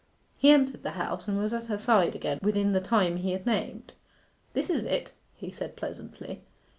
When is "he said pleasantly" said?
5.35-6.41